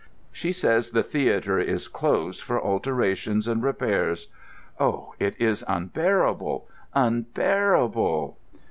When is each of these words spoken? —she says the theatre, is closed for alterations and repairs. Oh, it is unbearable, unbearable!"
—she 0.31 0.51
says 0.51 0.89
the 0.89 1.03
theatre, 1.03 1.59
is 1.59 1.87
closed 1.87 2.41
for 2.41 2.59
alterations 2.59 3.47
and 3.47 3.61
repairs. 3.61 4.29
Oh, 4.79 5.13
it 5.19 5.39
is 5.39 5.63
unbearable, 5.67 6.67
unbearable!" 6.95 8.39